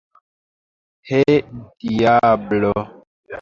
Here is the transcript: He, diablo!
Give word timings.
He, 1.09 1.21
diablo! 1.79 2.73